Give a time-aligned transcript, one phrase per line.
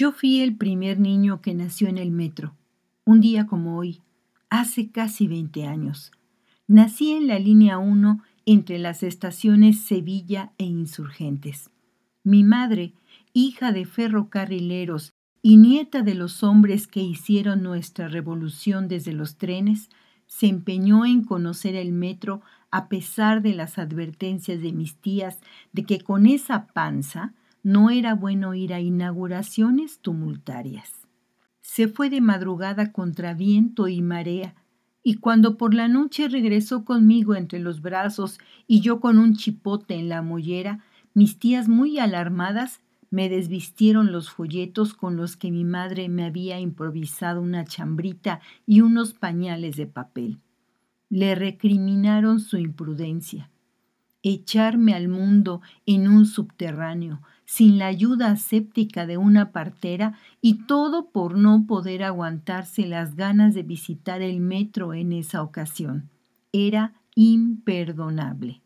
[0.00, 2.56] Yo fui el primer niño que nació en el metro,
[3.04, 4.00] un día como hoy,
[4.48, 6.10] hace casi 20 años.
[6.66, 11.68] Nací en la línea 1 entre las estaciones Sevilla e Insurgentes.
[12.24, 12.94] Mi madre,
[13.34, 15.12] hija de ferrocarrileros
[15.42, 19.90] y nieta de los hombres que hicieron nuestra revolución desde los trenes,
[20.26, 22.40] se empeñó en conocer el metro
[22.70, 25.40] a pesar de las advertencias de mis tías
[25.74, 31.06] de que con esa panza no era bueno ir a inauguraciones tumultarias.
[31.60, 34.54] Se fue de madrugada contra viento y marea,
[35.02, 39.94] y cuando por la noche regresó conmigo entre los brazos y yo con un chipote
[39.94, 40.84] en la mollera,
[41.14, 46.60] mis tías muy alarmadas me desvistieron los folletos con los que mi madre me había
[46.60, 50.38] improvisado una chambrita y unos pañales de papel.
[51.08, 53.50] Le recriminaron su imprudencia.
[54.22, 61.10] Echarme al mundo en un subterráneo, sin la ayuda aséptica de una partera y todo
[61.10, 66.10] por no poder aguantarse las ganas de visitar el metro en esa ocasión.
[66.52, 68.62] Era imperdonable.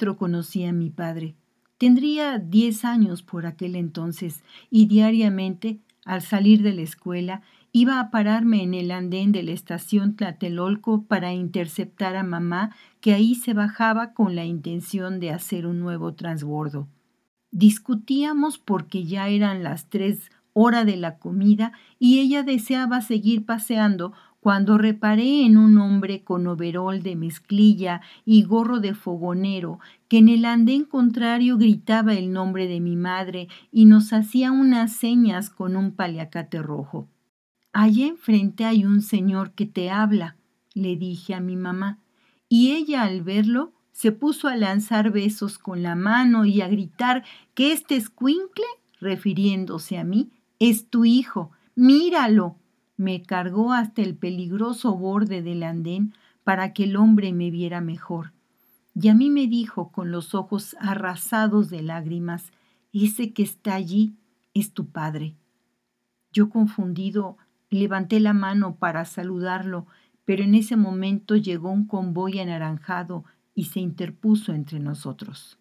[0.00, 1.34] Metro conocí a mi padre.
[1.76, 8.10] Tendría diez años por aquel entonces y diariamente, al salir de la escuela, iba a
[8.10, 13.52] pararme en el andén de la estación Tlatelolco para interceptar a mamá que ahí se
[13.52, 16.88] bajaba con la intención de hacer un nuevo transbordo.
[17.50, 24.14] Discutíamos porque ya eran las tres hora de la comida y ella deseaba seguir paseando
[24.40, 29.78] cuando reparé en un hombre con overol de mezclilla y gorro de fogonero,
[30.08, 34.96] que en el andén contrario gritaba el nombre de mi madre y nos hacía unas
[34.96, 37.06] señas con un paliacate rojo.
[37.72, 40.36] Allá enfrente hay un señor que te habla,
[40.74, 41.98] le dije a mi mamá,
[42.48, 47.24] y ella al verlo se puso a lanzar besos con la mano y a gritar
[47.54, 48.64] que este escuincle,
[48.98, 52.56] refiriéndose a mí, es tu hijo, míralo.
[53.00, 56.12] Me cargó hasta el peligroso borde del andén
[56.44, 58.34] para que el hombre me viera mejor.
[58.94, 62.52] Y a mí me dijo con los ojos arrasados de lágrimas,
[62.92, 64.12] ese que está allí
[64.52, 65.34] es tu padre.
[66.30, 67.38] Yo confundido
[67.70, 69.86] levanté la mano para saludarlo,
[70.26, 73.24] pero en ese momento llegó un convoy anaranjado
[73.54, 75.59] y se interpuso entre nosotros.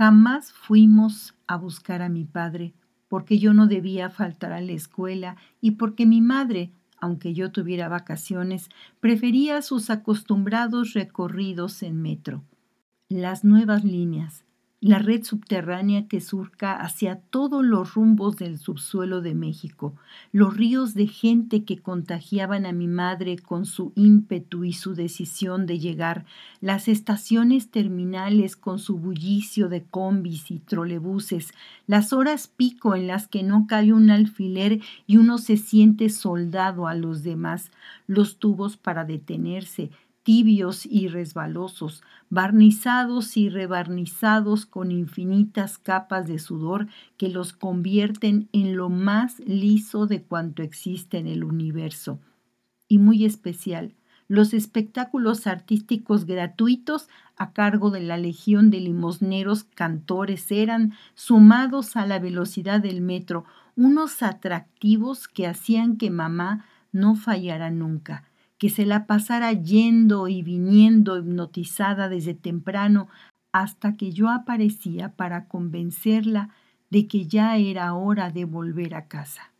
[0.00, 2.72] Jamás fuimos a buscar a mi padre,
[3.06, 7.86] porque yo no debía faltar a la escuela y porque mi madre, aunque yo tuviera
[7.90, 8.70] vacaciones,
[9.00, 12.46] prefería sus acostumbrados recorridos en metro.
[13.10, 14.46] Las nuevas líneas,
[14.82, 19.94] la red subterránea que surca hacia todos los rumbos del subsuelo de México,
[20.32, 25.66] los ríos de gente que contagiaban a mi madre con su ímpetu y su decisión
[25.66, 26.24] de llegar,
[26.62, 31.52] las estaciones terminales con su bullicio de combis y trolebuses,
[31.86, 36.86] las horas pico en las que no cae un alfiler y uno se siente soldado
[36.86, 37.70] a los demás,
[38.06, 39.90] los tubos para detenerse,
[40.22, 48.76] tibios y resbalosos, barnizados y rebarnizados con infinitas capas de sudor que los convierten en
[48.76, 52.20] lo más liso de cuanto existe en el universo.
[52.86, 53.94] Y muy especial,
[54.28, 62.06] los espectáculos artísticos gratuitos a cargo de la legión de limosneros cantores eran, sumados a
[62.06, 68.29] la velocidad del metro, unos atractivos que hacían que mamá no fallara nunca
[68.60, 73.08] que se la pasara yendo y viniendo hipnotizada desde temprano
[73.52, 76.50] hasta que yo aparecía para convencerla
[76.90, 79.54] de que ya era hora de volver a casa.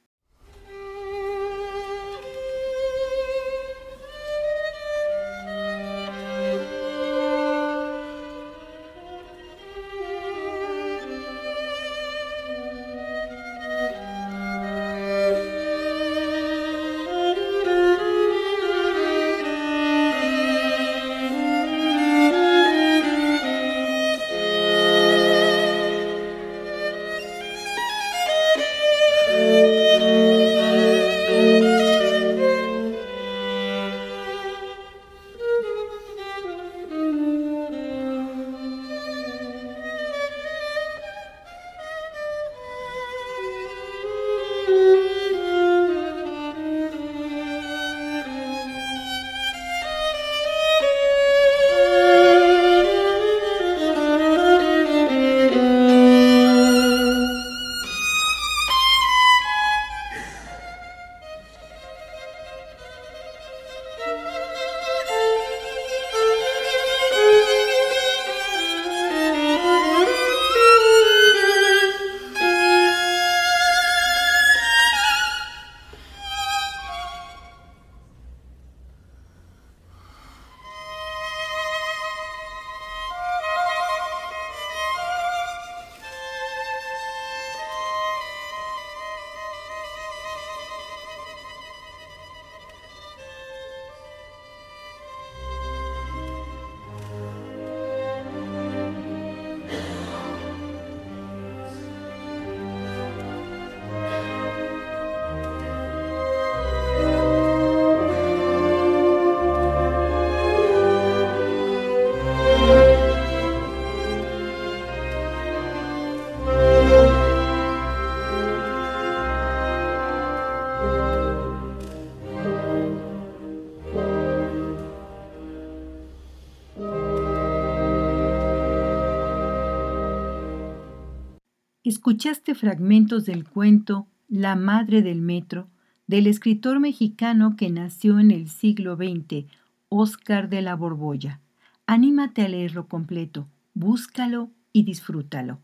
[131.90, 135.66] Escuchaste fragmentos del cuento La Madre del Metro
[136.06, 139.46] del escritor mexicano que nació en el siglo XX,
[139.88, 141.40] Óscar de la Borbolla.
[141.86, 145.58] Anímate a leerlo completo, búscalo y disfrútalo.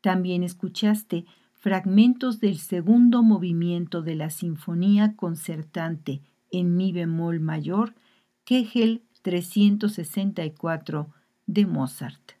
[0.00, 7.94] También escuchaste fragmentos del segundo movimiento de la Sinfonía Concertante en Mi bemol mayor,
[8.46, 11.10] Kegel 364
[11.46, 12.35] de Mozart.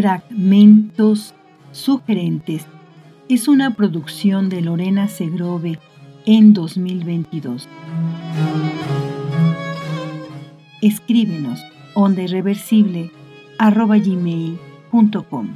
[0.00, 1.34] Fragmentos
[1.72, 2.64] sugerentes
[3.28, 5.80] es una producción de Lorena Segrove
[6.24, 7.68] en 2022.
[10.82, 11.58] Escríbenos
[11.94, 13.10] onda irreversible
[13.58, 15.48] arroba gmail.com.